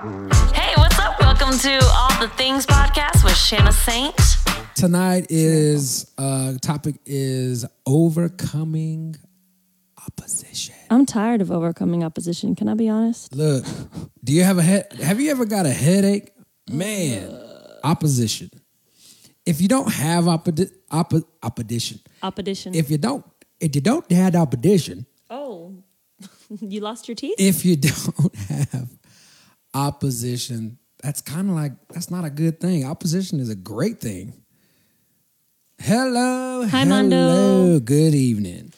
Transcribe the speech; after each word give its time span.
Hey, 0.00 0.74
what's 0.76 0.96
up? 1.00 1.18
Welcome 1.20 1.58
to 1.58 1.80
All 1.92 2.20
the 2.20 2.28
Things 2.36 2.64
podcast 2.64 3.24
with 3.24 3.34
Shanna 3.36 3.72
Saint. 3.72 4.14
Tonight 4.76 5.26
is 5.28 6.08
uh 6.16 6.54
topic 6.62 7.00
is 7.04 7.66
overcoming 7.84 9.16
opposition. 10.06 10.76
I'm 10.88 11.04
tired 11.04 11.40
of 11.40 11.50
overcoming 11.50 12.04
opposition. 12.04 12.54
Can 12.54 12.68
I 12.68 12.74
be 12.74 12.88
honest? 12.88 13.34
Look, 13.34 13.64
do 14.22 14.32
you 14.32 14.44
have 14.44 14.58
a 14.58 14.62
head 14.62 14.92
have 15.02 15.20
you 15.20 15.32
ever 15.32 15.44
got 15.44 15.66
a 15.66 15.72
headache? 15.72 16.30
Man, 16.70 17.36
opposition. 17.82 18.50
If 19.44 19.60
you 19.60 19.66
don't 19.66 19.92
have 19.92 20.26
oppo- 20.26 20.70
oppo- 20.92 21.24
opposition, 21.42 21.98
Opposition. 22.22 22.72
if 22.72 22.88
you 22.88 22.98
don't 22.98 23.24
if 23.58 23.74
you 23.74 23.80
don't 23.80 24.08
have 24.12 24.36
opposition, 24.36 25.06
oh, 25.28 25.74
you 26.60 26.78
lost 26.82 27.08
your 27.08 27.16
teeth? 27.16 27.34
if 27.36 27.64
you 27.64 27.74
don't 27.76 28.36
have 28.36 28.90
opposition, 29.74 30.78
that's 31.02 31.20
kind 31.20 31.48
of 31.50 31.54
like 31.56 31.72
that's 31.88 32.10
not 32.10 32.24
a 32.24 32.30
good 32.30 32.60
thing. 32.60 32.84
Opposition 32.84 33.40
is 33.40 33.48
a 33.50 33.54
great 33.54 34.00
thing. 34.00 34.32
Hello, 35.80 36.66
Hi, 36.66 36.80
hello, 36.84 36.88
Mondo. 37.02 37.80
good 37.80 38.14
evening, 38.14 38.72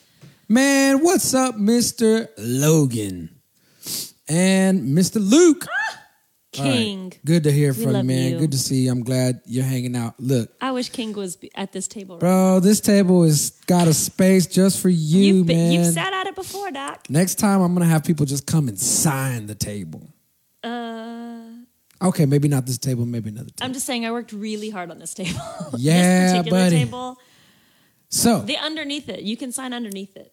man. 0.48 1.02
What's 1.02 1.32
up, 1.32 1.56
Mister 1.56 2.28
Logan 2.36 3.30
and 4.28 4.94
Mister 4.94 5.18
Luke? 5.18 5.64
Ah, 5.66 5.98
right, 6.58 6.72
King. 6.72 7.12
good 7.24 7.44
to 7.44 7.52
hear 7.52 7.72
We 7.72 7.84
from 7.84 7.96
you, 7.96 8.02
man. 8.02 8.32
you. 8.32 8.38
Good 8.40 8.52
to 8.52 8.58
see 8.58 8.82
you. 8.82 8.90
I'm 8.92 9.02
glad 9.02 9.40
you're 9.46 9.64
hanging 9.64 9.96
out. 9.96 10.20
Look, 10.20 10.52
I 10.60 10.72
wish 10.72 10.90
King 10.90 11.14
was 11.14 11.38
at 11.54 11.72
this 11.72 11.88
table. 11.88 12.16
right 12.16 12.20
bro, 12.20 12.60
this 12.60 12.80
table 12.82 13.22
has 13.22 13.50
got 13.66 13.88
a 13.88 13.94
space 13.94 14.46
just 14.46 14.78
for 14.82 14.90
you, 14.90 15.36
You've, 15.36 15.46
been, 15.46 15.56
man. 15.56 15.72
you've 15.72 15.94
sat 15.94 16.12
at 16.12 16.26
it 16.26 16.34
before, 16.34 16.70
Doc. 16.70 17.06
Next 17.08 17.36
time, 17.36 17.62
I'm 17.62 17.72
gonna 17.72 17.86
have 17.86 18.04
people 18.04 18.26
just 18.26 18.46
come 18.46 18.68
and 18.68 18.78
sign 18.78 19.46
the 19.46 19.54
table. 19.54 20.06
Uh, 20.62 21.40
Okay, 22.02 22.24
maybe 22.24 22.48
not 22.48 22.64
this 22.64 22.78
table, 22.78 23.04
maybe 23.04 23.28
another 23.28 23.50
table. 23.50 23.56
I'm 23.60 23.74
just 23.74 23.84
saying, 23.84 24.06
I 24.06 24.10
worked 24.10 24.32
really 24.32 24.70
hard 24.70 24.90
on 24.90 24.98
this 24.98 25.12
table. 25.12 25.38
Yeah, 25.76 26.00
this 26.22 26.32
particular 26.32 26.58
buddy. 26.64 26.76
table. 26.84 27.18
So, 28.08 28.40
The 28.40 28.56
underneath 28.56 29.08
it, 29.10 29.20
you 29.22 29.36
can 29.36 29.52
sign 29.52 29.74
underneath 29.74 30.16
it. 30.16 30.32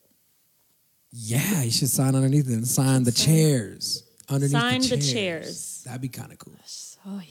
yeah, 1.11 1.61
you 1.63 1.71
should 1.71 1.89
sign 1.89 2.15
underneath 2.15 2.47
it 2.49 2.53
and 2.53 2.67
sign 2.67 3.03
the 3.03 3.11
chairs. 3.11 4.03
Underneath 4.29 4.51
Sign 4.61 4.81
the 4.81 4.97
chairs. 4.97 5.83
That'd 5.85 6.01
be 6.01 6.07
kind 6.09 6.31
of 6.31 6.37
cool. 6.39 6.53
Oh, 7.05 7.21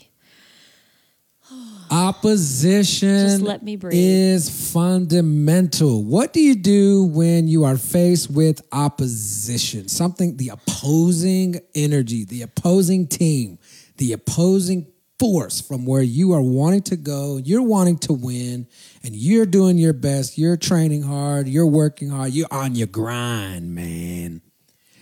Opposition 2.07 3.29
Just 3.29 3.43
let 3.43 3.65
me 3.65 3.75
breathe. 3.75 3.95
is 3.97 4.73
fundamental. 4.73 6.05
What 6.05 6.33
do 6.33 6.41
you 6.41 6.55
do 6.55 7.05
when 7.05 7.49
you 7.49 7.65
are 7.65 7.77
faced 7.77 8.31
with 8.31 8.63
opposition? 8.71 9.89
Something, 9.89 10.37
the 10.37 10.51
opposing 10.51 11.57
energy, 11.75 12.25
the 12.25 12.43
opposing 12.43 13.09
team, 13.09 13.59
the 13.97 14.13
opposing 14.13 14.87
force 15.19 15.61
from 15.61 15.85
where 15.85 16.03
you 16.03 16.33
are 16.33 16.43
wanting 16.43 16.83
to 16.83 16.97
go, 16.97 17.39
you're 17.39 17.63
wanting 17.63 17.99
to 17.99 18.13
win, 18.13 18.69
and 19.03 19.17
you're 19.17 19.47
doing 19.47 19.77
your 19.77 19.93
best, 19.93 20.39
you're 20.39 20.57
training 20.57 21.03
hard, 21.03 21.49
you're 21.49 21.67
working 21.67 22.11
hard, 22.11 22.33
you're 22.33 22.47
on 22.53 22.77
your 22.77 22.87
grind, 22.87 23.75
man. 23.75 24.43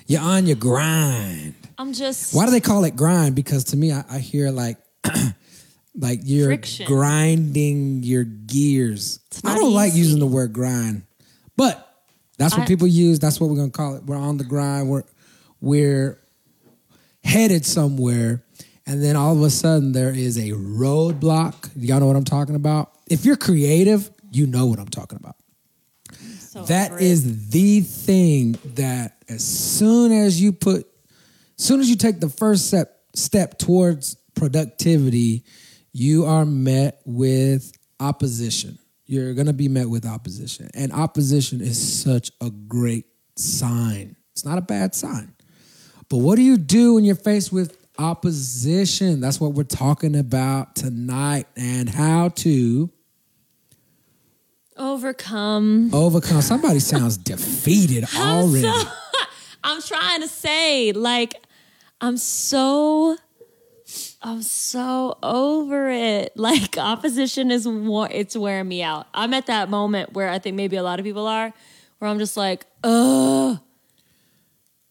You're 0.06 0.22
on 0.22 0.46
your 0.46 0.56
grind. 0.56 1.54
I'm 1.76 1.92
just. 1.92 2.34
Why 2.34 2.46
do 2.46 2.50
they 2.50 2.60
call 2.60 2.84
it 2.84 2.96
grind? 2.96 3.34
Because 3.34 3.64
to 3.64 3.76
me, 3.76 3.92
I, 3.92 4.04
I 4.10 4.18
hear 4.20 4.50
like, 4.50 4.78
like 5.96 6.20
you're 6.24 6.46
Friction. 6.48 6.86
grinding 6.86 8.02
your 8.02 8.24
gears. 8.24 9.20
I 9.44 9.54
don't 9.56 9.72
like 9.74 9.94
using 9.94 10.18
the 10.18 10.26
word 10.26 10.52
grind, 10.52 11.02
but 11.56 11.80
that's 12.38 12.54
what 12.56 12.64
I- 12.64 12.66
people 12.66 12.86
use. 12.88 13.18
That's 13.18 13.40
what 13.40 13.50
we're 13.50 13.56
gonna 13.56 13.70
call 13.70 13.96
it. 13.96 14.04
We're 14.04 14.16
on 14.16 14.36
the 14.38 14.44
grind. 14.44 14.88
We're 14.88 15.04
we're 15.60 16.18
headed 17.22 17.64
somewhere, 17.64 18.44
and 18.86 19.02
then 19.02 19.16
all 19.16 19.34
of 19.36 19.42
a 19.42 19.50
sudden 19.50 19.92
there 19.92 20.10
is 20.12 20.36
a 20.36 20.50
roadblock. 20.50 21.70
Y'all 21.76 22.00
know 22.00 22.06
what 22.06 22.16
I'm 22.16 22.24
talking 22.24 22.54
about. 22.56 22.92
If 23.06 23.24
you're 23.24 23.36
creative, 23.36 24.10
you 24.30 24.46
know 24.46 24.66
what 24.66 24.78
I'm 24.78 24.88
talking 24.88 25.18
about. 25.18 25.36
so 26.40 26.64
That 26.64 27.00
is 27.00 27.48
the 27.50 27.80
thing 27.80 28.58
that 28.74 29.16
as 29.28 29.44
soon 29.44 30.12
as 30.12 30.40
you 30.40 30.52
put, 30.52 30.86
as 31.58 31.64
soon 31.64 31.80
as 31.80 31.88
you 31.88 31.96
take 31.96 32.20
the 32.20 32.28
first 32.28 32.66
step 32.66 33.00
step 33.14 33.58
towards 33.58 34.16
productivity, 34.34 35.44
you 35.94 36.26
are 36.26 36.44
met 36.44 37.00
with 37.06 37.72
opposition. 38.00 38.78
You're 39.06 39.32
gonna 39.34 39.52
be 39.52 39.68
met 39.68 39.88
with 39.88 40.04
opposition, 40.04 40.68
and 40.74 40.92
opposition 40.92 41.60
is 41.60 41.80
such 42.02 42.30
a 42.40 42.50
great 42.50 43.06
sign. 43.36 44.16
It's 44.32 44.44
not 44.44 44.58
a 44.58 44.62
bad 44.62 44.94
sign. 44.94 45.34
But 46.08 46.18
what 46.18 46.36
do 46.36 46.42
you 46.42 46.56
do 46.58 46.94
when 46.94 47.04
you're 47.04 47.14
faced 47.14 47.52
with 47.52 47.78
opposition? 47.98 49.20
That's 49.20 49.40
what 49.40 49.52
we're 49.52 49.62
talking 49.64 50.16
about 50.16 50.74
tonight, 50.74 51.46
and 51.56 51.88
how 51.88 52.28
to 52.30 52.90
overcome. 54.76 55.90
overcome. 55.94 56.40
Somebody 56.42 56.80
sounds 56.80 57.16
defeated 57.16 58.04
I'm 58.14 58.44
already. 58.44 58.62
so- 58.66 58.88
I'm 59.66 59.80
trying 59.80 60.20
to 60.20 60.28
say, 60.28 60.92
like, 60.92 61.34
I'm 62.00 62.16
so, 62.18 63.16
I'm 64.24 64.42
so 64.42 65.18
over 65.22 65.88
it. 65.90 66.32
Like, 66.36 66.76
opposition 66.78 67.50
is 67.50 67.66
wa- 67.68 68.08
it's 68.10 68.36
wearing 68.36 68.66
me 68.68 68.82
out. 68.82 69.06
I'm 69.14 69.32
at 69.34 69.46
that 69.46 69.68
moment 69.70 70.12
where 70.14 70.28
I 70.30 70.38
think 70.38 70.56
maybe 70.56 70.76
a 70.76 70.82
lot 70.82 70.98
of 70.98 71.04
people 71.04 71.26
are, 71.26 71.52
where 71.98 72.10
I'm 72.10 72.18
just 72.18 72.36
like, 72.36 72.64
ugh. 72.82 73.58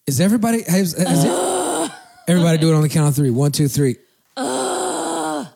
Is 0.06 0.20
everybody 0.20 0.62
has, 0.62 0.92
has 0.96 1.24
it- 1.24 1.90
everybody 2.28 2.58
do 2.58 2.72
it 2.72 2.76
on 2.76 2.82
the 2.82 2.88
count 2.88 3.08
of 3.08 3.14
three? 3.16 3.30
One, 3.30 3.50
two, 3.52 3.68
three. 3.68 3.96
Yo. 4.36 5.46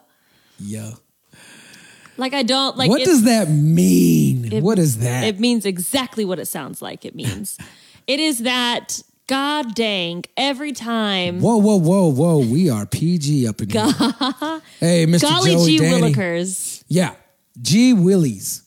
Like 2.17 2.35
I 2.35 2.43
don't 2.43 2.77
like. 2.77 2.91
what 2.91 3.03
it- 3.03 3.05
does 3.05 3.23
that 3.25 3.49
mean? 3.49 4.53
it- 4.53 4.63
what 4.63 4.79
is 4.79 4.99
that? 4.99 5.25
It 5.25 5.39
means 5.39 5.65
exactly 5.65 6.25
what 6.25 6.39
it 6.41 6.47
sounds 6.47 6.83
like. 6.83 7.05
It 7.05 7.15
means, 7.15 7.57
it 8.09 8.19
is 8.21 8.41
that. 8.41 9.01
God 9.29 9.75
dang! 9.75 10.25
Every 10.37 10.73
time, 10.73 11.41
whoa, 11.41 11.59
whoa, 11.59 11.77
whoa, 11.77 12.11
whoa. 12.11 12.39
We 12.39 12.71
are 12.71 12.87
PG 12.87 13.47
up 13.47 13.61
in 13.61 13.69
here. 13.71 13.83
Hey, 14.81 15.07
Mr. 15.07 15.23
golly 15.23 15.53
Joey 15.55 15.79
Danny. 15.79 16.13
willikers. 16.15 16.83
Yeah. 16.89 17.15
G 17.61 17.93
Willies. 17.93 18.63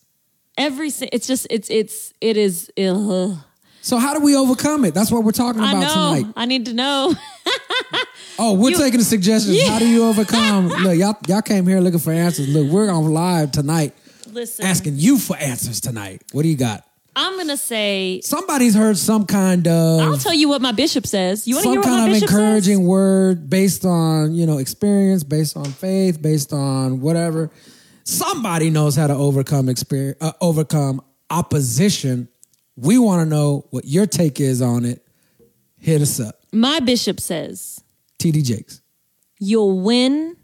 Every 0.57 0.89
si- 0.91 1.09
it's 1.11 1.25
just 1.27 1.47
it's 1.49 1.69
it's 1.69 2.13
it 2.21 2.37
is. 2.37 2.69
Ugh. 2.77 3.37
So 3.81 3.97
how 3.97 4.13
do 4.13 4.19
we 4.19 4.35
overcome 4.35 4.85
it? 4.85 4.93
That's 4.93 5.11
what 5.11 5.23
we're 5.23 5.31
talking 5.31 5.61
I 5.61 5.71
about 5.71 5.81
know. 5.81 6.15
tonight. 6.19 6.33
I 6.37 6.45
need 6.45 6.65
to 6.67 6.73
know. 6.73 7.13
Oh, 8.39 8.53
we're 8.53 8.71
You- 8.71 8.77
taking 8.77 8.97
the 8.97 9.05
suggestions. 9.05 9.61
How 9.67 9.77
do 9.77 9.87
you 9.87 10.05
overcome? 10.05 10.67
Look, 10.83 10.97
y'all, 10.97 11.15
y'all 11.27 11.41
came 11.43 11.67
here 11.67 11.79
looking 11.79 11.99
for 11.99 12.11
answers. 12.11 12.47
Look, 12.47 12.71
we're 12.71 12.89
on 12.89 13.05
live 13.13 13.51
tonight 13.51 13.93
Listen, 14.31 14.65
asking 14.65 14.95
you 14.95 15.19
for 15.19 15.35
answers 15.37 15.79
tonight. 15.79 16.23
What 16.31 16.41
do 16.43 16.47
you 16.49 16.55
got? 16.55 16.83
I'm 17.15 17.37
gonna 17.37 17.57
say. 17.57 18.21
Somebody's 18.23 18.73
heard 18.75 18.97
some 18.97 19.25
kind 19.25 19.67
of 19.67 19.99
I'll 20.01 20.17
tell 20.17 20.33
you 20.33 20.47
what 20.49 20.61
my 20.61 20.71
bishop 20.71 21.05
says. 21.05 21.47
You 21.47 21.55
want 21.55 21.63
to 21.63 21.67
some 21.67 21.71
hear 21.73 21.79
what 21.81 21.85
kind 21.87 22.11
my 22.11 22.17
of 22.17 22.23
encouraging 22.23 22.77
says? 22.79 22.87
word 22.87 23.49
based 23.49 23.85
on 23.85 24.33
you 24.33 24.45
know 24.45 24.57
experience, 24.59 25.23
based 25.23 25.57
on 25.57 25.65
faith, 25.65 26.21
based 26.21 26.53
on 26.53 27.01
whatever. 27.01 27.51
Somebody 28.03 28.69
knows 28.69 28.95
how 28.95 29.07
to 29.07 29.13
overcome 29.13 29.69
experience, 29.69 30.17
uh, 30.21 30.31
overcome 30.41 31.01
opposition. 31.29 32.27
We 32.75 32.97
want 32.97 33.21
to 33.21 33.25
know 33.25 33.67
what 33.69 33.85
your 33.85 34.05
take 34.07 34.39
is 34.39 34.61
on 34.61 34.85
it. 34.85 35.05
Hit 35.77 36.01
us 36.01 36.19
up, 36.19 36.35
My 36.51 36.79
bishop 36.79 37.19
says 37.19 37.83
TD 38.19 38.43
Jakes. 38.43 38.81
you'll 39.39 39.79
win 39.81 40.37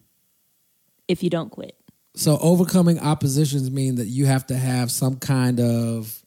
if 1.08 1.22
you 1.24 1.30
don't 1.30 1.50
quit. 1.52 1.76
So 2.16 2.38
overcoming 2.42 3.00
oppositions 3.00 3.70
mean 3.70 3.96
that 3.96 4.08
you 4.08 4.26
have 4.26 4.48
to 4.48 4.58
have 4.58 4.90
some 4.92 5.18
kind 5.18 5.60
of 5.60 6.24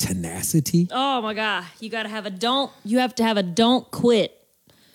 tenacity. 0.00 0.88
Oh 0.90 1.22
my 1.22 1.34
god, 1.34 1.64
you 1.78 1.88
got 1.90 2.02
to 2.02 2.08
have 2.08 2.26
a 2.26 2.30
don't. 2.30 2.72
You 2.84 2.98
have 2.98 3.14
to 3.16 3.22
have 3.22 3.36
a 3.36 3.42
don't 3.44 3.88
quit. 3.92 4.36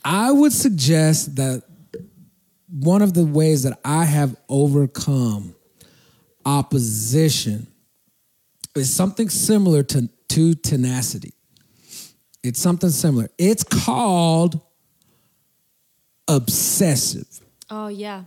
I 0.03 0.31
would 0.31 0.51
suggest 0.51 1.37
that 1.37 1.63
one 2.69 3.01
of 3.01 3.13
the 3.13 3.25
ways 3.25 3.63
that 3.63 3.79
I 3.85 4.03
have 4.03 4.35
overcome 4.49 5.55
opposition 6.45 7.67
is 8.75 8.93
something 8.93 9.29
similar 9.29 9.81
to, 9.83 10.09
to 10.29 10.53
tenacity. 10.55 11.33
It's 12.43 12.59
something 12.59 12.89
similar. 12.89 13.29
It's 13.37 13.63
called 13.63 14.59
obsessive. 16.27 17.39
Oh 17.69 17.87
yeah, 17.87 18.25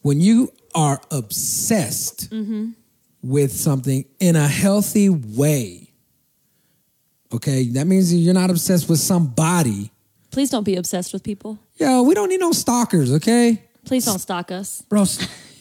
When 0.00 0.20
you 0.20 0.52
are 0.74 1.00
obsessed 1.10 2.30
mm-hmm. 2.30 2.70
With 3.28 3.52
something 3.52 4.04
in 4.20 4.36
a 4.36 4.46
healthy 4.48 5.08
way, 5.08 5.92
okay, 7.32 7.68
that 7.70 7.86
means 7.86 8.14
you're 8.14 8.34
not 8.34 8.50
obsessed 8.50 8.88
with 8.88 8.98
somebody. 8.98 9.90
please 10.30 10.50
don't 10.50 10.64
be 10.64 10.76
obsessed 10.76 11.12
with 11.12 11.22
people. 11.22 11.58
Yo, 11.76 12.02
we 12.02 12.14
don't 12.14 12.28
need 12.28 12.40
no 12.40 12.52
stalkers, 12.52 13.12
okay? 13.12 13.62
Please 13.84 14.04
don't 14.04 14.18
stalk 14.18 14.50
us. 14.50 14.82
Bro, 14.88 15.04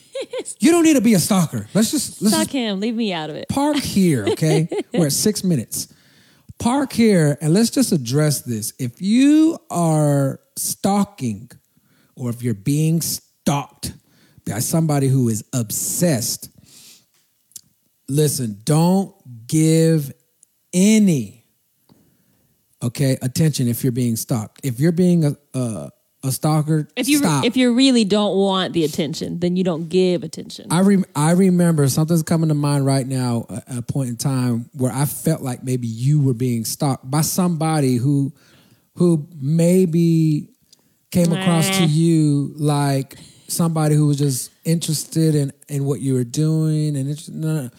you 0.59 0.71
don't 0.71 0.83
need 0.83 0.95
to 0.95 1.01
be 1.01 1.13
a 1.13 1.19
stalker. 1.19 1.67
Let's 1.73 1.91
just 1.91 2.21
let's 2.21 2.33
Stalk 2.33 2.47
just 2.47 2.53
him. 2.53 2.79
Leave 2.79 2.95
me 2.95 3.13
out 3.13 3.29
of 3.29 3.35
it. 3.35 3.47
park 3.49 3.77
here, 3.77 4.25
okay? 4.29 4.67
We're 4.93 5.07
at 5.07 5.11
six 5.13 5.43
minutes. 5.43 5.93
park 6.59 6.93
here 6.93 7.37
and 7.41 7.53
let's 7.53 7.69
just 7.69 7.91
address 7.91 8.41
this. 8.41 8.73
If 8.79 9.01
you 9.01 9.57
are 9.69 10.39
stalking 10.55 11.51
or 12.15 12.29
if 12.29 12.41
you're 12.41 12.53
being 12.53 13.01
stalked 13.01 13.93
by 14.47 14.59
somebody 14.59 15.07
who 15.09 15.27
is 15.29 15.43
obsessed, 15.53 16.49
listen, 18.07 18.59
don't 18.63 19.13
give 19.47 20.11
any 20.73 21.45
okay 22.83 23.17
attention 23.21 23.67
if 23.67 23.83
you're 23.83 23.91
being 23.91 24.15
stalked. 24.15 24.61
If 24.63 24.79
you're 24.79 24.91
being 24.91 25.25
a 25.25 25.37
a, 25.53 25.89
a 26.23 26.31
stalker, 26.31 26.87
If 26.95 27.07
you 27.07 27.19
stop. 27.19 27.45
if 27.45 27.55
you 27.57 27.73
really 27.73 28.03
don't 28.03 28.35
want 28.37 28.73
the 28.73 28.83
attention, 28.83 29.39
then 29.39 29.55
you 29.55 29.63
don't 29.63 29.89
give 29.89 30.23
attention. 30.23 30.67
I 30.71 30.81
rem- 30.81 31.05
I 31.15 31.31
remember 31.31 31.87
something's 31.87 32.23
coming 32.23 32.49
to 32.49 32.55
mind 32.55 32.85
right 32.85 33.07
now 33.07 33.45
at 33.49 33.77
a 33.77 33.81
point 33.81 34.09
in 34.09 34.17
time 34.17 34.69
where 34.73 34.91
I 34.91 35.05
felt 35.05 35.41
like 35.41 35.63
maybe 35.63 35.87
you 35.87 36.19
were 36.19 36.33
being 36.33 36.65
stalked 36.65 37.09
by 37.09 37.21
somebody 37.21 37.95
who 37.95 38.33
who 38.95 39.27
maybe 39.39 40.49
came 41.11 41.31
across 41.31 41.77
to 41.77 41.85
you 41.85 42.51
like 42.55 43.15
somebody 43.47 43.95
who 43.95 44.07
was 44.07 44.17
just 44.17 44.51
interested 44.65 45.35
in 45.35 45.53
in 45.69 45.85
what 45.85 46.01
you 46.01 46.13
were 46.15 46.23
doing 46.23 46.97
and 46.97 47.09
it's 47.09 47.29
no, 47.29 47.63
no. 47.63 47.69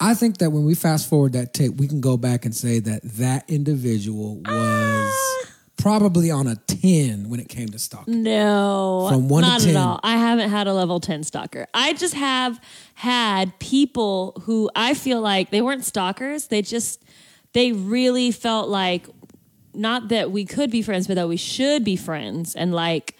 I 0.00 0.14
think 0.14 0.38
that 0.38 0.50
when 0.50 0.64
we 0.64 0.74
fast 0.74 1.08
forward 1.08 1.32
that 1.32 1.52
tape, 1.54 1.74
we 1.76 1.88
can 1.88 2.00
go 2.00 2.16
back 2.16 2.44
and 2.44 2.54
say 2.54 2.78
that 2.80 3.02
that 3.02 3.44
individual 3.50 4.36
was 4.36 4.44
Ah. 4.46 5.44
probably 5.76 6.30
on 6.30 6.46
a 6.46 6.56
10 6.56 7.28
when 7.28 7.40
it 7.40 7.48
came 7.48 7.68
to 7.70 7.78
stalking. 7.78 8.22
No, 8.22 9.08
From 9.10 9.28
one 9.28 9.42
to 9.42 9.48
not 9.48 9.60
10. 9.60 9.70
at 9.70 9.76
all. 9.76 10.00
I 10.04 10.16
haven't 10.16 10.50
had 10.50 10.66
a 10.68 10.74
level 10.74 11.00
ten 11.00 11.22
stalker. 11.24 11.66
I 11.74 11.92
just 11.94 12.14
have 12.14 12.60
had 12.94 13.58
people 13.58 14.40
who 14.44 14.70
I 14.76 14.94
feel 14.94 15.20
like 15.20 15.50
they 15.50 15.60
weren't 15.62 15.84
stalkers. 15.84 16.46
They 16.48 16.62
just 16.62 17.02
they 17.54 17.72
really 17.72 18.30
felt 18.30 18.68
like 18.68 19.06
not 19.74 20.08
that 20.08 20.30
we 20.30 20.44
could 20.44 20.70
be 20.70 20.82
friends, 20.82 21.06
but 21.06 21.14
that 21.14 21.28
we 21.28 21.36
should 21.36 21.82
be 21.84 21.96
friends, 21.96 22.54
and 22.54 22.72
like 22.72 23.16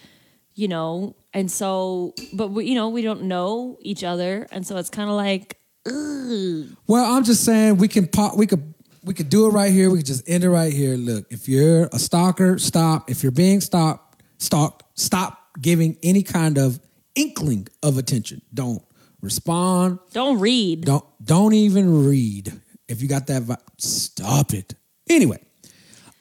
you 0.54 0.66
know, 0.66 1.14
and 1.32 1.48
so, 1.50 2.12
but 2.32 2.48
we, 2.50 2.64
you 2.66 2.74
know, 2.74 2.88
we 2.88 3.00
don't 3.02 3.22
know 3.22 3.78
each 3.80 4.02
other, 4.02 4.46
and 4.50 4.66
so 4.66 4.76
it's 4.76 4.90
kind 4.90 5.08
of 5.08 5.14
like, 5.14 5.56
ugh. 5.88 6.76
Well, 6.86 7.16
I'm 7.16 7.24
just 7.24 7.44
saying 7.44 7.78
we 7.78 7.88
can 7.88 8.06
pop, 8.06 8.36
we 8.36 8.46
could 8.46 8.74
we 9.04 9.14
could 9.14 9.30
do 9.30 9.46
it 9.46 9.50
right 9.50 9.72
here. 9.72 9.90
We 9.90 9.98
could 9.98 10.06
just 10.06 10.28
end 10.28 10.44
it 10.44 10.50
right 10.50 10.72
here. 10.72 10.96
Look, 10.96 11.26
if 11.30 11.48
you're 11.48 11.88
a 11.92 11.98
stalker, 11.98 12.58
stop. 12.58 13.10
If 13.10 13.22
you're 13.22 13.32
being 13.32 13.60
stalked, 13.60 14.22
stalked, 14.38 14.82
stop 14.98 15.38
giving 15.60 15.96
any 16.02 16.22
kind 16.22 16.58
of 16.58 16.78
inkling 17.14 17.68
of 17.82 17.96
attention. 17.96 18.42
Don't 18.52 18.82
respond. 19.22 19.98
don't 20.12 20.38
read. 20.40 20.84
Don't 20.84 21.04
don't 21.24 21.54
even 21.54 22.06
read. 22.06 22.52
If 22.88 23.02
you 23.02 23.08
got 23.08 23.26
that, 23.28 23.42
vi- 23.42 23.56
stop 23.78 24.52
it. 24.52 24.74
Anyway, 25.08 25.38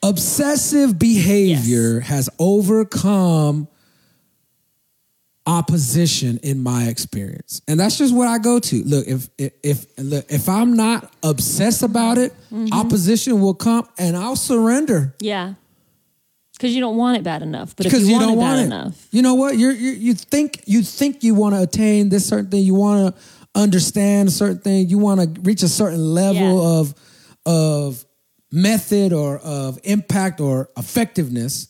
obsessive 0.02 0.98
behavior 0.98 2.00
has 2.00 2.28
overcome 2.38 3.68
opposition 5.48 6.38
in 6.42 6.62
my 6.62 6.84
experience, 6.88 7.62
and 7.66 7.80
that's 7.80 7.96
just 7.98 8.14
what 8.14 8.28
I 8.28 8.36
go 8.38 8.60
to. 8.60 8.84
Look, 8.84 9.06
if 9.08 9.28
if, 9.38 9.52
if 9.64 9.86
look 9.98 10.26
if 10.30 10.48
I'm 10.48 10.74
not 10.74 11.10
obsessed 11.22 11.82
about 11.82 12.18
it, 12.18 12.32
Mm-hmm. 12.52 12.72
opposition 12.72 13.40
will 13.40 13.54
come, 13.54 13.86
and 13.98 14.16
I'll 14.16 14.36
surrender 14.36 15.14
Yeah, 15.20 15.54
because 16.52 16.74
you 16.74 16.80
don't 16.80 16.96
want 16.96 17.16
it 17.18 17.22
bad 17.24 17.42
enough. 17.42 17.74
But 17.76 17.86
if 17.86 17.92
because 17.92 18.06
you, 18.08 18.14
you, 18.14 18.20
want 18.20 18.28
don't 18.28 18.38
it 18.38 18.40
bad 18.40 18.46
want 18.48 18.60
it. 18.60 18.64
enough, 18.64 19.08
You 19.10 19.22
know 19.22 19.34
what? 19.34 19.58
You're, 19.58 19.72
you 19.72 19.90
you 19.90 20.14
think 20.14 20.62
you 20.66 20.82
think 20.82 21.22
you 21.24 21.34
want 21.34 21.54
to 21.54 21.62
attain 21.62 22.08
this 22.10 22.26
certain 22.26 22.50
thing. 22.50 22.62
You 22.64 22.74
want 22.74 23.14
to 23.16 23.20
understand 23.60 24.28
a 24.28 24.32
certain 24.32 24.58
thing. 24.60 24.88
You 24.88 24.98
want 24.98 25.20
to 25.34 25.40
reach 25.42 25.62
a 25.62 25.68
certain 25.68 26.14
level 26.14 26.40
Yeah. 26.62 26.78
of 26.80 26.94
of 27.46 28.04
method 28.52 29.12
or 29.12 29.38
of 29.38 29.78
impact 29.84 30.40
or 30.40 30.68
effectiveness. 30.76 31.68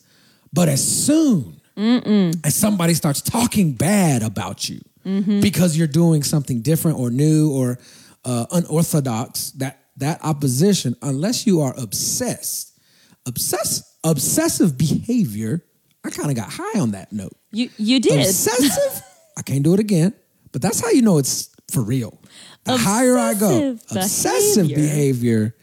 But 0.53 0.67
as 0.69 0.81
soon 1.05 1.58
as 1.79 2.55
somebody 2.55 2.93
starts 2.93 3.21
talking 3.21 3.73
bad 3.73 4.21
about 4.23 4.67
you 4.69 4.79
Mm-hmm. 5.05 5.39
because 5.39 5.77
you're 5.77 5.87
doing 5.87 6.23
something 6.23 6.61
different 6.61 6.99
or 6.99 7.09
new 7.09 7.51
or 7.53 7.79
uh, 8.25 8.45
unorthodox, 8.51 9.51
that 9.51 9.79
that 9.95 10.19
opposition, 10.23 10.93
unless 11.01 11.47
you 11.47 11.61
are 11.61 11.73
obsessed, 11.77 12.77
obsess 13.25 13.95
obsessive 14.03 14.77
behavior. 14.77 15.63
I 16.03 16.09
kind 16.09 16.29
of 16.29 16.35
got 16.35 16.49
high 16.51 16.79
on 16.81 16.91
that 16.91 17.13
note. 17.13 17.31
you 17.51 17.69
you 17.77 18.01
did. 18.01 18.19
Obsessive. 18.19 19.03
I 19.37 19.41
can't 19.41 19.63
do 19.63 19.73
it 19.73 19.79
again, 19.79 20.13
but 20.51 20.61
that's 20.61 20.81
how 20.81 20.89
you 20.89 21.01
know 21.01 21.17
it's 21.17 21.49
for 21.71 21.81
real. 21.81 22.19
The 22.65 22.77
higher 22.77 23.17
I 23.17 23.33
go, 23.35 23.71
Obsessive 23.71 23.97
obsessive 23.97 24.67
behavior 24.67 25.55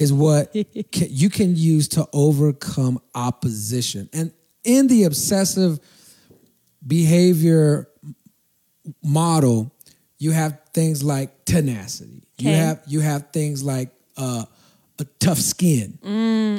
is 0.00 0.12
what 0.12 0.52
ca- 0.92 1.08
you 1.08 1.30
can 1.30 1.54
use 1.54 1.86
to 1.90 2.08
overcome 2.12 3.00
opposition. 3.14 4.08
And 4.12 4.32
in 4.64 4.86
the 4.86 5.04
obsessive 5.04 5.80
behavior 6.86 7.88
model, 9.02 9.72
you 10.18 10.32
have 10.32 10.58
things 10.72 11.02
like 11.02 11.44
tenacity. 11.44 12.22
You 12.38 12.54
have 12.54 12.80
you 12.86 13.00
have 13.00 13.30
things 13.32 13.62
like 13.62 13.90
uh, 14.16 14.44
a 14.98 15.04
tough 15.18 15.38
skin, 15.38 15.98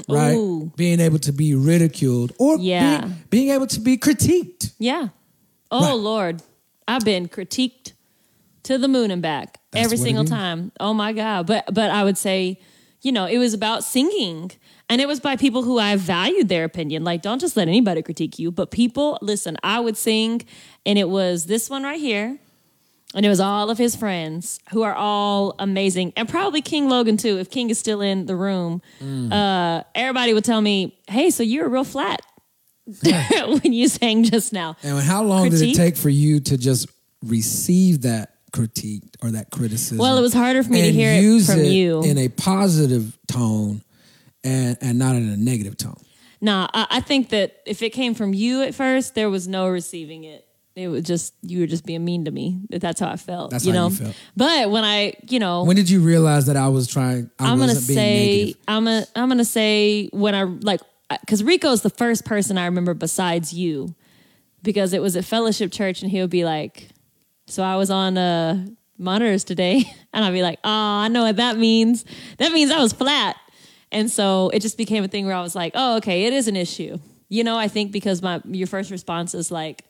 right? 0.07 0.35
ooh. 0.35 0.71
Being 0.75 0.99
able 0.99 1.19
to 1.19 1.31
be 1.31 1.55
ridiculed 1.55 2.33
or 2.37 2.57
Yeah. 2.59 3.01
being, 3.01 3.15
being 3.29 3.49
able 3.49 3.67
to 3.67 3.79
be 3.79 3.97
critiqued. 3.97 4.73
Yeah. 4.77 5.09
Oh 5.71 5.81
Right. 5.85 5.93
Lord, 5.93 6.43
I've 6.87 7.03
been 7.03 7.27
critiqued 7.27 7.93
to 8.63 8.77
the 8.77 8.87
moon 8.87 9.09
and 9.09 9.21
back 9.23 9.59
That's 9.71 9.85
every 9.85 9.97
single 9.97 10.25
time. 10.25 10.71
Oh 10.79 10.93
my 10.93 11.13
God. 11.13 11.47
But 11.47 11.65
but 11.73 11.89
I 11.89 12.03
would 12.03 12.17
say, 12.17 12.59
you 13.01 13.11
know, 13.11 13.25
it 13.25 13.37
was 13.37 13.53
about 13.53 13.83
singing. 13.83 14.51
And 14.89 15.01
it 15.01 15.07
was 15.07 15.19
by 15.19 15.35
people 15.35 15.63
who 15.63 15.79
I 15.79 15.95
valued 15.95 16.49
their 16.49 16.65
opinion. 16.65 17.03
Like, 17.03 17.21
don't 17.21 17.39
just 17.39 17.55
let 17.55 17.67
anybody 17.67 18.01
critique 18.01 18.37
you. 18.37 18.51
But 18.51 18.71
people, 18.71 19.17
listen, 19.21 19.57
I 19.63 19.79
would 19.79 19.97
sing, 19.97 20.41
and 20.85 20.99
it 20.99 21.09
was 21.09 21.45
this 21.45 21.69
one 21.69 21.83
right 21.83 21.99
here. 21.99 22.37
And 23.13 23.25
it 23.25 23.29
was 23.29 23.41
all 23.41 23.69
of 23.69 23.77
his 23.77 23.95
friends 23.95 24.59
who 24.71 24.83
are 24.83 24.93
all 24.93 25.55
amazing. 25.59 26.13
And 26.15 26.29
probably 26.29 26.61
King 26.61 26.87
Logan 26.87 27.17
too, 27.17 27.39
if 27.39 27.49
King 27.49 27.69
is 27.69 27.77
still 27.77 27.99
in 27.99 28.25
the 28.25 28.37
room. 28.37 28.81
Mm. 29.01 29.31
Uh, 29.31 29.83
everybody 29.93 30.33
would 30.33 30.45
tell 30.45 30.61
me, 30.61 30.97
hey, 31.09 31.29
so 31.29 31.43
you 31.43 31.61
were 31.61 31.69
real 31.69 31.83
flat 31.83 32.21
when 33.03 33.73
you 33.73 33.89
sang 33.89 34.23
just 34.23 34.53
now. 34.53 34.77
And 34.81 34.97
how 34.99 35.23
long 35.23 35.49
did 35.49 35.61
it 35.61 35.75
take 35.75 35.97
for 35.97 36.09
you 36.09 36.39
to 36.41 36.57
just 36.57 36.89
receive 37.21 38.01
that 38.03 38.30
critique 38.51 39.03
or 39.21 39.31
that 39.31 39.49
criticism? 39.51 39.97
Well, 39.97 40.17
it 40.17 40.21
was 40.21 40.33
harder 40.33 40.63
for 40.63 40.71
me 40.71 40.81
to 40.83 40.91
hear 40.91 41.11
it 41.13 41.45
from 41.45 41.63
you. 41.63 42.03
in 42.03 42.17
a 42.17 42.29
positive 42.29 43.17
tone 43.27 43.81
and 44.43 44.77
and 44.81 44.99
not 44.99 45.15
in 45.15 45.29
a 45.29 45.37
negative 45.37 45.77
tone. 45.77 45.97
Nah, 46.41 46.67
I, 46.73 46.87
I 46.89 46.99
think 47.01 47.29
that 47.29 47.61
if 47.65 47.81
it 47.81 47.91
came 47.91 48.15
from 48.15 48.33
you 48.33 48.63
at 48.63 48.73
first, 48.73 49.15
there 49.15 49.29
was 49.29 49.47
no 49.47 49.67
receiving 49.69 50.23
it. 50.23 50.47
It 50.75 50.87
was 50.87 51.03
just 51.03 51.33
you 51.41 51.59
were 51.59 51.67
just 51.67 51.85
being 51.85 52.03
mean 52.05 52.25
to 52.25 52.31
me. 52.31 52.61
That's 52.69 52.99
how 52.99 53.09
I 53.09 53.17
felt. 53.17 53.51
That's 53.51 53.65
you 53.65 53.73
how 53.73 53.79
know. 53.79 53.89
you 53.89 53.95
felt. 53.95 54.15
But 54.37 54.71
when 54.71 54.83
I, 54.83 55.13
you 55.27 55.37
know, 55.39 55.63
When 55.65 55.75
did 55.75 55.89
you 55.89 55.99
realize 55.99 56.45
that 56.45 56.55
I 56.55 56.69
was 56.69 56.87
trying? 56.87 57.29
I 57.37 57.45
I'm 57.45 57.59
gonna 57.59 57.73
wasn't 57.73 57.95
say 57.95 58.37
negative? 58.37 58.61
I'm 58.67 58.85
gonna 58.85 59.05
I'm 59.15 59.29
gonna 59.29 59.45
say 59.45 60.09
when 60.13 60.33
I 60.33 60.43
like 60.43 60.79
because 61.19 61.43
Rico's 61.43 61.81
the 61.81 61.89
first 61.89 62.23
person 62.25 62.57
I 62.57 62.65
remember 62.65 62.93
besides 62.93 63.53
you 63.53 63.93
because 64.63 64.93
it 64.93 65.01
was 65.01 65.15
at 65.17 65.25
Fellowship 65.25 65.71
Church 65.71 66.01
and 66.01 66.09
he 66.09 66.21
would 66.21 66.29
be 66.29 66.45
like, 66.45 66.89
so 67.51 67.63
I 67.63 67.75
was 67.75 67.89
on 67.89 68.17
uh 68.17 68.65
monitors 68.97 69.43
today 69.43 69.83
and 70.13 70.23
I'd 70.23 70.31
be 70.33 70.43
like, 70.43 70.59
oh, 70.63 70.69
I 70.69 71.07
know 71.07 71.23
what 71.23 71.37
that 71.37 71.57
means. 71.57 72.05
That 72.37 72.51
means 72.51 72.71
I 72.71 72.79
was 72.79 72.93
flat. 72.93 73.35
And 73.91 74.09
so 74.09 74.49
it 74.53 74.61
just 74.61 74.77
became 74.77 75.03
a 75.03 75.07
thing 75.07 75.25
where 75.25 75.35
I 75.35 75.41
was 75.41 75.55
like, 75.55 75.73
oh, 75.75 75.97
okay, 75.97 76.25
it 76.25 76.33
is 76.33 76.47
an 76.47 76.55
issue. 76.55 76.97
You 77.27 77.43
know, 77.43 77.57
I 77.57 77.67
think 77.67 77.91
because 77.91 78.21
my 78.21 78.41
your 78.45 78.67
first 78.67 78.91
response 78.91 79.33
is 79.33 79.51
like, 79.51 79.83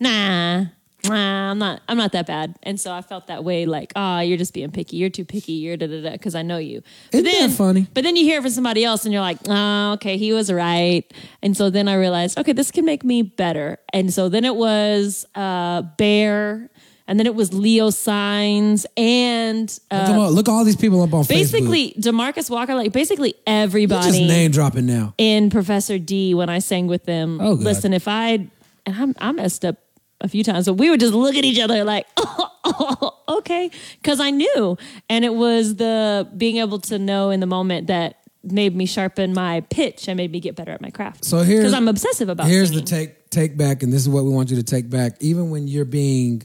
nah, 0.00 0.66
nah, 1.04 1.50
I'm 1.50 1.58
not, 1.58 1.82
I'm 1.88 1.96
not 1.96 2.12
that 2.12 2.26
bad. 2.26 2.56
And 2.62 2.80
so 2.80 2.92
I 2.92 3.02
felt 3.02 3.28
that 3.28 3.44
way, 3.44 3.66
like, 3.66 3.92
ah, 3.96 4.20
you're 4.20 4.38
just 4.38 4.54
being 4.54 4.70
picky. 4.70 4.96
You're 4.96 5.10
too 5.10 5.24
picky. 5.24 5.52
You're 5.52 5.76
da 5.76 5.86
da 5.86 6.02
da, 6.02 6.12
because 6.12 6.34
I 6.34 6.42
know 6.42 6.58
you. 6.58 6.82
But 7.12 7.24
Isn't 7.24 7.50
that 7.50 7.56
funny? 7.56 7.86
But 7.92 8.04
then 8.04 8.16
you 8.16 8.24
hear 8.24 8.38
it 8.38 8.42
from 8.42 8.50
somebody 8.50 8.84
else, 8.84 9.04
and 9.04 9.12
you're 9.12 9.22
like, 9.22 9.38
oh, 9.48 9.92
okay, 9.94 10.16
he 10.16 10.32
was 10.32 10.52
right. 10.52 11.04
And 11.42 11.56
so 11.56 11.70
then 11.70 11.88
I 11.88 11.94
realized, 11.94 12.38
okay, 12.38 12.52
this 12.52 12.70
can 12.70 12.84
make 12.84 13.04
me 13.04 13.22
better. 13.22 13.78
And 13.92 14.12
so 14.12 14.28
then 14.28 14.44
it 14.44 14.56
was 14.56 15.26
uh, 15.34 15.82
Bear, 15.82 16.70
and 17.08 17.18
then 17.18 17.26
it 17.26 17.34
was 17.34 17.52
Leo 17.52 17.90
signs, 17.90 18.86
and 18.96 19.78
uh, 19.90 20.06
Come 20.06 20.18
on, 20.18 20.30
look 20.32 20.48
at 20.48 20.52
all 20.52 20.64
these 20.64 20.76
people 20.76 21.02
up 21.02 21.14
on 21.14 21.24
Facebook. 21.24 21.28
basically 21.28 21.94
Demarcus 21.98 22.50
Walker, 22.50 22.74
like 22.74 22.92
basically 22.92 23.28
You're 23.28 23.66
just 23.66 23.66
everybody 23.66 24.26
name 24.26 24.50
dropping 24.50 24.86
now. 24.86 25.14
in 25.18 25.50
Professor 25.50 25.98
D 25.98 26.34
when 26.34 26.48
I 26.48 26.58
sang 26.58 26.86
with 26.86 27.04
them. 27.04 27.40
Oh, 27.40 27.56
God. 27.56 27.64
Listen, 27.64 27.92
if 27.92 28.08
I 28.08 28.48
and 28.84 28.96
I'm 28.96 29.14
I 29.18 29.32
messed 29.32 29.64
up 29.64 29.76
a 30.20 30.28
few 30.28 30.42
times, 30.42 30.66
but 30.66 30.74
we 30.74 30.90
would 30.90 31.00
just 31.00 31.14
look 31.14 31.34
at 31.34 31.44
each 31.44 31.60
other 31.60 31.84
like, 31.84 32.06
oh, 32.16 33.18
okay, 33.28 33.70
because 34.00 34.20
I 34.20 34.30
knew, 34.30 34.76
and 35.08 35.24
it 35.24 35.34
was 35.34 35.76
the 35.76 36.28
being 36.36 36.56
able 36.56 36.80
to 36.80 36.98
know 36.98 37.30
in 37.30 37.40
the 37.40 37.46
moment 37.46 37.88
that 37.88 38.18
made 38.42 38.76
me 38.76 38.86
sharpen 38.86 39.34
my 39.34 39.60
pitch 39.62 40.08
and 40.08 40.16
made 40.16 40.30
me 40.30 40.40
get 40.40 40.54
better 40.54 40.70
at 40.70 40.80
my 40.80 40.90
craft. 40.90 41.24
So 41.24 41.38
here's 41.38 41.60
because 41.60 41.74
I'm 41.74 41.88
obsessive 41.88 42.28
about. 42.28 42.46
Here's 42.46 42.68
singing. 42.68 42.84
the 42.84 42.90
take 42.90 43.30
take 43.30 43.56
back, 43.56 43.82
and 43.82 43.92
this 43.92 44.00
is 44.00 44.08
what 44.08 44.24
we 44.24 44.30
want 44.30 44.50
you 44.50 44.56
to 44.56 44.62
take 44.62 44.88
back. 44.88 45.16
Even 45.20 45.50
when 45.50 45.68
you're 45.68 45.84
being 45.84 46.42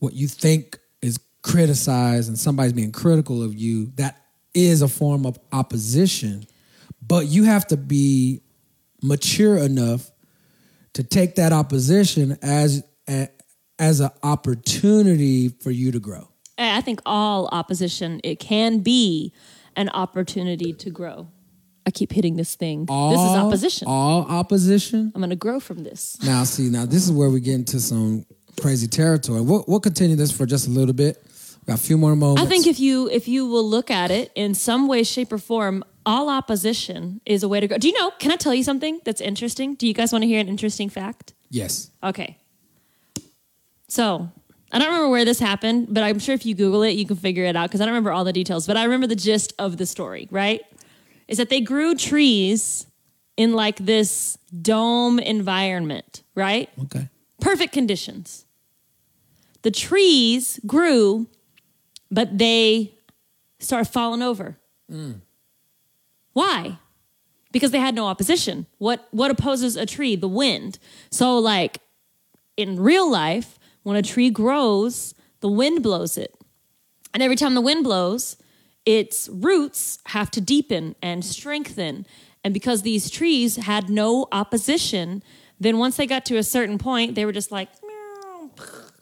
what 0.00 0.12
you 0.14 0.28
think 0.28 0.78
is 1.00 1.18
criticized, 1.42 2.28
and 2.28 2.38
somebody's 2.38 2.72
being 2.74 2.92
critical 2.92 3.42
of 3.42 3.54
you, 3.54 3.92
that 3.96 4.20
is 4.52 4.82
a 4.82 4.88
form 4.88 5.24
of 5.24 5.38
opposition. 5.52 6.44
but 7.06 7.26
you 7.26 7.44
have 7.44 7.66
to 7.66 7.76
be 7.76 8.40
mature 9.02 9.56
enough 9.56 10.10
to 10.92 11.02
take 11.02 11.36
that 11.36 11.52
opposition 11.52 12.36
as 12.42 12.82
a, 13.08 13.28
as 13.78 14.00
an 14.00 14.10
opportunity 14.22 15.48
for 15.48 15.70
you 15.70 15.90
to 15.92 16.00
grow. 16.00 16.28
I 16.58 16.78
I 16.78 16.80
think 16.82 17.00
all 17.06 17.48
opposition 17.52 18.20
it 18.24 18.38
can 18.38 18.80
be 18.80 19.32
an 19.76 19.88
opportunity 19.88 20.72
to 20.74 20.90
grow. 20.90 21.28
I 21.86 21.90
keep 21.90 22.12
hitting 22.12 22.36
this 22.36 22.54
thing. 22.56 22.86
All, 22.88 23.10
this 23.12 23.20
is 23.20 23.36
opposition. 23.46 23.88
All 23.88 24.22
opposition. 24.28 25.10
I'm 25.14 25.20
going 25.20 25.30
to 25.30 25.36
grow 25.36 25.58
from 25.60 25.82
this. 25.82 26.18
Now, 26.22 26.44
see, 26.44 26.68
now 26.68 26.84
this 26.86 27.04
is 27.06 27.10
where 27.12 27.30
we 27.30 27.40
get 27.40 27.54
into 27.54 27.80
some 27.80 28.26
crazy 28.60 28.86
territory. 28.86 29.40
We'll, 29.40 29.64
we'll 29.66 29.80
continue 29.80 30.16
this 30.16 30.30
for 30.30 30.46
just 30.46 30.66
a 30.66 30.70
little 30.70 30.94
bit. 30.94 31.22
We 31.60 31.72
got 31.72 31.78
a 31.78 31.82
few 31.82 31.98
more 31.98 32.16
moments. 32.16 32.42
I 32.42 32.46
think 32.46 32.66
if 32.66 32.80
you 32.80 33.08
if 33.10 33.28
you 33.28 33.46
will 33.46 33.68
look 33.68 33.90
at 33.90 34.10
it 34.10 34.32
in 34.34 34.54
some 34.54 34.88
way, 34.88 35.02
shape, 35.02 35.32
or 35.32 35.38
form, 35.38 35.84
all 36.06 36.28
opposition 36.28 37.20
is 37.26 37.42
a 37.42 37.48
way 37.48 37.60
to 37.60 37.68
go. 37.68 37.76
Do 37.78 37.88
you 37.88 37.94
know? 37.98 38.10
Can 38.18 38.32
I 38.32 38.36
tell 38.36 38.54
you 38.54 38.64
something 38.64 39.00
that's 39.04 39.20
interesting? 39.20 39.74
Do 39.74 39.86
you 39.86 39.94
guys 39.94 40.12
want 40.12 40.22
to 40.22 40.28
hear 40.28 40.40
an 40.40 40.48
interesting 40.48 40.88
fact? 40.88 41.34
yes, 41.50 41.90
Okay. 42.02 42.36
So 43.88 44.30
I 44.72 44.78
don't 44.78 44.86
remember 44.86 45.08
where 45.08 45.24
this 45.24 45.40
happened, 45.40 45.88
but 45.90 46.04
I'm 46.04 46.20
sure 46.20 46.32
if 46.34 46.46
you 46.46 46.54
Google 46.54 46.82
it, 46.84 46.90
you 46.90 47.04
can 47.04 47.16
figure 47.16 47.44
it 47.44 47.56
out 47.56 47.68
because 47.68 47.80
I 47.80 47.84
don't 47.84 47.92
remember 47.92 48.12
all 48.12 48.22
the 48.24 48.32
details. 48.32 48.66
But 48.66 48.76
I 48.76 48.84
remember 48.84 49.08
the 49.08 49.16
gist 49.16 49.52
of 49.58 49.76
the 49.78 49.86
story, 49.86 50.28
right? 50.30 50.60
Is 51.26 51.38
that 51.38 51.48
they 51.50 51.60
grew 51.60 51.94
trees 51.96 52.86
in 53.36 53.52
like 53.52 53.76
this 53.78 54.38
dome 54.62 55.18
environment, 55.18 56.22
right? 56.34 56.68
okay. 56.84 57.08
Perfect 57.40 57.72
conditions. 57.72 58.44
The 59.62 59.70
trees 59.70 60.58
grew, 60.66 61.26
but 62.10 62.38
they 62.38 62.94
started 63.58 63.90
falling 63.90 64.22
over. 64.22 64.58
Why? 66.32 66.78
Because 67.52 67.70
they 67.70 67.80
had 67.80 67.94
no 67.94 68.06
opposition. 68.06 68.66
What 68.78 69.08
what 69.10 69.30
opposes 69.30 69.76
a 69.76 69.86
tree? 69.86 70.16
The 70.16 70.28
wind. 70.28 70.78
So 71.10 71.38
like 71.38 71.80
in 72.56 72.80
real 72.80 73.10
life, 73.10 73.58
when 73.82 73.96
a 73.96 74.02
tree 74.02 74.30
grows, 74.30 75.14
the 75.40 75.48
wind 75.48 75.82
blows 75.82 76.16
it. 76.16 76.34
And 77.12 77.22
every 77.22 77.36
time 77.36 77.54
the 77.54 77.60
wind 77.60 77.84
blows, 77.84 78.36
its 78.86 79.28
roots 79.32 79.98
have 80.06 80.30
to 80.32 80.40
deepen 80.40 80.94
and 81.02 81.24
strengthen. 81.24 82.06
And 82.44 82.54
because 82.54 82.82
these 82.82 83.10
trees 83.10 83.56
had 83.56 83.90
no 83.90 84.26
opposition, 84.32 85.22
then 85.58 85.78
once 85.78 85.96
they 85.96 86.06
got 86.06 86.24
to 86.26 86.36
a 86.36 86.42
certain 86.42 86.78
point, 86.78 87.14
they 87.14 87.24
were 87.24 87.32
just 87.32 87.52
like, 87.52 87.68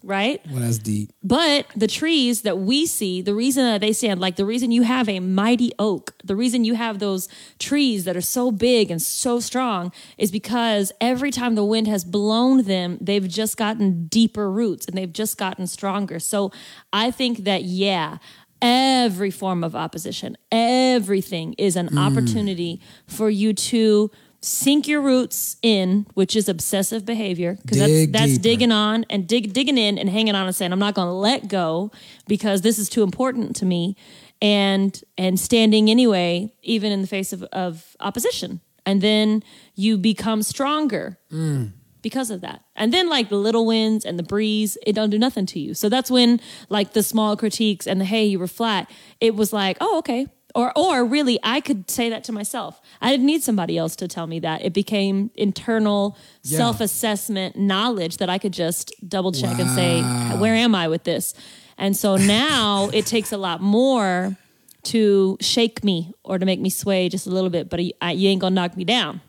right? 0.03 0.41
Well, 0.51 0.61
that's 0.61 0.79
deep. 0.79 1.13
But 1.23 1.67
the 1.75 1.87
trees 1.87 2.43
that 2.43 2.59
we 2.59 2.87
see, 2.87 3.21
the 3.21 3.35
reason 3.35 3.65
that 3.65 3.81
they 3.81 3.93
stand, 3.93 4.21
like 4.21 4.37
the 4.37 4.45
reason 4.45 4.71
you 4.71 4.83
have 4.83 5.09
a 5.09 5.21
mighty 5.21 5.73
oak, 5.79 6.15
the 6.25 6.37
reason 6.37 6.65
you 6.65 6.75
have 6.75 6.99
those 6.99 7.29
trees 7.59 8.05
that 8.05 8.17
are 8.17 8.23
so 8.23 8.51
big 8.51 8.91
and 8.91 9.03
so 9.03 9.41
strong 9.41 9.93
is 10.17 10.31
because 10.31 10.93
every 11.01 11.31
time 11.31 11.55
the 11.55 11.65
wind 11.65 11.87
has 11.87 12.05
blown 12.05 12.63
them, 12.63 12.99
they've 13.01 13.29
just 13.29 13.57
gotten 13.57 14.07
deeper 14.07 14.51
roots 14.51 14.87
and 14.87 14.97
they've 14.97 15.13
just 15.13 15.37
gotten 15.37 15.67
stronger. 15.67 16.19
So 16.19 16.53
I 16.93 17.11
think 17.11 17.45
that, 17.45 17.65
yeah, 17.65 18.19
every 18.61 19.31
form 19.31 19.63
of 19.63 19.75
opposition, 19.77 20.37
everything 20.51 21.55
is 21.59 21.77
an 21.77 21.89
mm. 21.89 21.99
opportunity 21.99 22.81
for 23.07 23.31
you 23.31 23.53
to 23.53 24.11
sink 24.41 24.87
your 24.87 25.01
roots 25.01 25.57
in, 25.63 26.07
which 26.15 26.37
is 26.37 26.49
obsessive 26.49 27.05
behavior, 27.05 27.59
because 27.63 27.79
that's, 27.79 27.91
Dig 27.91 28.13
that's 28.13 28.33
deeper. 28.33 28.43
digging 28.43 28.73
on 28.73 29.05
and 29.11 29.27
dig, 29.27 29.53
digging 29.53 29.79
in 29.79 29.99
and 29.99 30.09
hanging 30.09 30.35
on 30.35 30.47
and 30.47 30.55
saying, 30.55 30.73
I'm 30.73 30.79
not 30.79 30.95
going 30.95 31.09
to 31.09 31.13
let 31.13 31.49
go 31.49 31.91
because 32.27 32.63
this 32.63 32.79
is 32.79 32.89
too 32.89 33.03
important 33.03 33.57
to 33.57 33.65
me. 33.65 33.97
And, 34.41 35.01
and 35.17 35.41
standing 35.41 35.91
anyway, 35.91 36.53
even 36.63 36.93
in 36.93 37.01
the 37.01 37.09
face 37.09 37.33
of, 37.33 37.43
of 37.45 37.97
opposition. 37.99 38.61
And 38.87 39.03
then 39.03 39.43
you 39.75 39.99
become 39.99 40.43
stronger 40.43 41.19
mm. 41.33 41.73
because 42.03 42.31
of 42.31 42.41
that. 42.43 42.63
And 42.77 42.95
then 42.95 43.09
like 43.09 43.31
the 43.31 43.37
little 43.37 43.67
winds 43.67 44.05
and 44.05 44.17
the 44.17 44.23
breeze, 44.23 44.79
it 44.87 44.93
don't 44.93 45.11
do 45.11 45.19
nothing 45.19 45.45
to 45.47 45.59
you. 45.59 45.75
So 45.75 45.89
that's 45.89 46.11
when 46.11 46.41
like 46.69 46.93
the 46.93 47.03
small 47.03 47.37
critiques 47.37 47.87
and 47.87 48.01
the 48.01 48.05
hey, 48.05 48.27
you 48.27 48.39
were 48.39 48.47
flat, 48.47 48.89
it 49.21 49.35
was 49.35 49.53
like, 49.53 49.77
oh, 49.81 49.99
okay. 49.99 50.29
Or 50.55 50.73
or 50.77 51.05
really 51.05 51.39
I 51.43 51.61
could 51.61 51.91
say 51.91 52.09
that 52.11 52.25
to 52.25 52.33
myself. 52.33 52.81
I 53.01 53.11
didn't 53.11 53.27
need 53.27 53.43
somebody 53.43 53.77
else 53.77 53.95
to 53.97 54.09
tell 54.09 54.27
me 54.27 54.41
that. 54.41 54.65
It 54.65 54.73
became 54.73 55.31
internal 55.35 56.17
Yeah. 56.43 56.59
self-assessment 56.59 57.57
knowledge 57.57 58.17
that 58.17 58.31
I 58.31 58.39
could 58.39 58.53
just 58.55 58.93
double 59.07 59.31
check 59.33 59.59
and 59.59 59.69
say, 59.71 60.01
where 60.39 60.55
am 60.55 60.75
I 60.75 60.89
with 60.89 61.05
this? 61.05 61.35
And 61.77 61.97
so 61.97 62.17
now 62.43 62.89
it 62.93 63.05
takes 63.07 63.31
a 63.31 63.37
lot 63.37 63.61
more 63.61 64.37
to 64.85 65.37
shake 65.41 65.85
me 65.85 66.13
or 66.25 66.39
to 66.39 66.47
make 66.47 66.61
me 66.61 66.71
sway 66.71 67.09
just 67.11 67.27
a 67.27 67.31
little 67.31 67.51
bit, 67.51 67.69
but 67.69 67.79
I, 68.01 68.13
you 68.13 68.29
ain't 68.31 68.41
gonna 68.41 68.55
knock 68.55 68.77
me 68.77 68.85
down. 68.85 69.21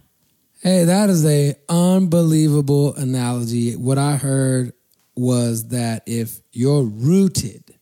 Hey, 0.62 0.84
that 0.86 1.10
is 1.10 1.26
a 1.26 1.56
unbelievable 1.68 2.96
analogy. 2.96 3.76
What 3.76 3.98
I 3.98 4.16
heard 4.16 4.74
was 5.16 5.68
that 5.70 6.04
if 6.06 6.40
you're 6.52 6.84
rooted 6.84 7.76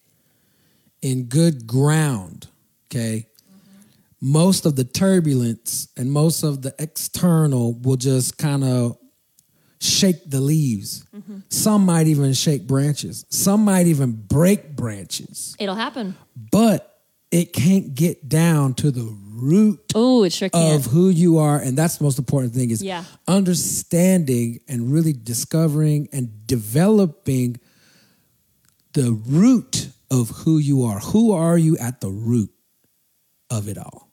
in 1.01 1.25
good 1.25 1.67
ground, 1.67 2.47
okay, 2.89 3.27
most 4.21 4.65
of 4.65 4.75
the 4.75 4.83
turbulence 4.83 5.87
and 5.97 6.11
most 6.11 6.43
of 6.43 6.61
the 6.61 6.73
external 6.79 7.73
will 7.73 7.97
just 7.97 8.37
kind 8.37 8.63
of 8.63 8.97
shake 9.79 10.27
the 10.29 10.41
leaves. 10.41 11.05
Some 11.49 11.85
might 11.85 12.07
even 12.07 12.33
shake 12.33 12.65
branches. 12.65 13.25
Some 13.29 13.63
might 13.65 13.85
even 13.87 14.11
break 14.13 14.75
branches. 14.75 15.55
It'll 15.59 15.75
happen. 15.75 16.15
But 16.51 16.99
it 17.29 17.53
can't 17.53 17.93
get 17.93 18.27
down 18.27 18.73
to 18.75 18.89
the 18.89 19.03
root 19.33 19.79
Oh, 19.93 20.23
it 20.23 20.31
sure 20.33 20.49
can. 20.49 20.75
of 20.75 20.85
who 20.85 21.09
you 21.09 21.37
are 21.37 21.59
and 21.59 21.77
that's 21.77 21.97
the 21.97 22.03
most 22.05 22.17
important 22.17 22.53
thing 22.55 22.71
is 22.71 22.81
Yeah. 22.81 23.03
understanding 23.27 24.61
and 24.67 24.91
really 24.91 25.13
discovering 25.13 26.07
and 26.11 26.47
developing 26.47 27.59
the 28.93 29.11
root 29.11 29.89
of 30.09 30.29
who 30.29 30.57
you 30.57 30.83
are 30.83 30.99
who 30.99 31.33
are 31.33 31.57
you 31.57 31.77
at 31.77 32.01
the 32.01 32.09
root 32.09 32.49
of 33.49 33.67
it 33.67 33.77
all. 33.77 34.09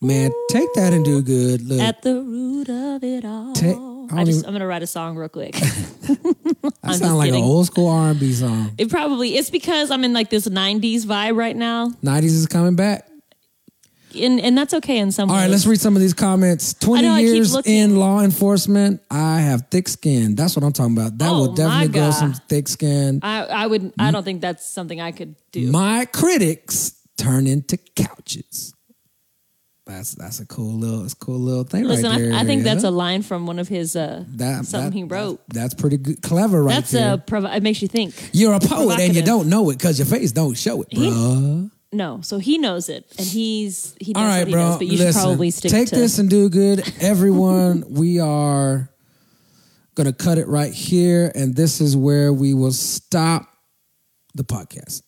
Man 0.00 0.30
take 0.50 0.72
that 0.74 0.92
and 0.92 1.04
do 1.04 1.22
good. 1.22 1.62
Look. 1.62 1.80
At 1.80 2.02
the 2.02 2.14
root 2.22 2.68
of 2.68 3.02
it 3.02 3.24
all. 3.24 3.52
Ta- 3.52 4.16
I, 4.16 4.20
I 4.20 4.24
just, 4.24 4.38
even, 4.38 4.48
I'm 4.48 4.54
gonna 4.54 4.66
write 4.66 4.82
a 4.82 4.86
song 4.86 5.16
real 5.16 5.28
quick. 5.28 5.52
that 5.52 6.72
I'm 6.84 6.94
sound 6.94 7.18
like 7.18 7.30
an 7.30 7.36
old 7.36 7.66
school 7.66 7.88
r&b 7.88 8.32
song. 8.32 8.72
It 8.78 8.88
probably 8.90 9.36
it's 9.36 9.50
because 9.50 9.90
I'm 9.90 10.04
in 10.04 10.12
like 10.12 10.30
this 10.30 10.48
'90s 10.48 11.04
vibe 11.04 11.36
right 11.36 11.56
now, 11.56 11.88
90s 12.02 12.24
is 12.24 12.46
coming 12.46 12.76
back. 12.76 13.06
And 14.18 14.40
and 14.40 14.56
that's 14.56 14.72
okay 14.72 14.98
in 14.98 15.12
some 15.12 15.28
all 15.28 15.36
ways. 15.36 15.42
right 15.44 15.50
let's 15.50 15.66
read 15.66 15.80
some 15.80 15.94
of 15.94 16.00
these 16.00 16.14
comments. 16.14 16.72
20 16.74 17.02
know, 17.02 17.16
years 17.16 17.54
in 17.66 17.96
law 17.96 18.20
enforcement. 18.22 19.02
I 19.10 19.40
have 19.40 19.66
thick 19.70 19.86
skin. 19.88 20.34
That's 20.34 20.56
what 20.56 20.64
i'm 20.64 20.72
talking 20.72 20.96
about. 20.96 21.18
That 21.18 21.28
Oh, 21.30 21.38
will 21.40 21.52
definitely 21.54 21.88
grow 21.88 22.10
some 22.12 22.32
thick 22.48 22.68
skin. 22.68 23.20
I 23.22 23.44
I 23.44 23.66
would 23.66 23.92
I 23.98 24.10
don't 24.10 24.24
think 24.24 24.40
that's 24.40 24.64
something 24.64 24.98
I 25.00 25.12
could 25.12 25.34
do. 25.52 25.70
My 25.70 26.06
critics 26.06 26.94
turn 27.18 27.46
into 27.46 27.76
couches. 27.76 28.74
That's 29.98 30.14
that's 30.14 30.38
a 30.38 30.46
cool 30.46 30.74
little 30.78 31.04
it's 31.04 31.14
cool 31.14 31.40
little 31.40 31.64
thing 31.64 31.82
Listen, 31.82 32.08
right 32.08 32.20
there. 32.20 32.32
I, 32.32 32.40
I 32.42 32.44
think 32.44 32.62
that's 32.62 32.84
a 32.84 32.90
line 32.90 33.22
from 33.22 33.46
one 33.46 33.58
of 33.58 33.66
his 33.66 33.96
uh 33.96 34.22
that, 34.36 34.64
something 34.64 34.90
that- 34.90 34.96
he 34.96 35.02
wrote. 35.02 35.40
That's, 35.48 35.72
that's 35.72 35.74
pretty 35.74 35.96
good, 35.96 36.22
clever, 36.22 36.62
right 36.62 36.74
that's 36.74 36.92
there. 36.92 37.14
a 37.14 37.18
provi- 37.18 37.48
it 37.48 37.64
makes 37.64 37.82
you 37.82 37.88
think. 37.88 38.14
You're 38.32 38.52
a 38.54 38.60
poet 38.60 39.00
and 39.00 39.16
you 39.16 39.22
don't 39.22 39.48
know 39.48 39.70
it 39.70 39.78
because 39.78 39.98
your 39.98 40.06
face 40.06 40.30
don't 40.30 40.56
show 40.56 40.82
it, 40.82 40.90
bro. 40.90 41.70
No, 41.90 42.20
so 42.20 42.38
he 42.38 42.58
knows 42.58 42.88
it, 42.88 43.06
and 43.18 43.26
he's 43.26 43.96
he 44.00 44.12
knows 44.12 44.22
All 44.22 44.28
right, 44.28 44.38
what 44.40 44.46
he 44.46 44.52
bro. 44.52 44.62
does. 44.62 44.76
But 44.78 44.86
you 44.86 44.98
Listen, 44.98 45.12
should 45.12 45.26
probably 45.26 45.50
stick 45.50 45.70
to 45.70 45.76
take 45.76 45.88
to 45.88 45.96
this 45.96 46.18
and 46.20 46.30
do 46.30 46.48
good, 46.48 46.84
everyone. 47.00 47.82
we 47.88 48.20
are 48.20 48.88
gonna 49.96 50.12
cut 50.12 50.38
it 50.38 50.46
right 50.46 50.72
here, 50.72 51.32
and 51.34 51.56
this 51.56 51.80
is 51.80 51.96
where 51.96 52.32
we 52.32 52.54
will 52.54 52.72
stop 52.72 53.48
the 54.36 54.44
podcast. 54.44 55.02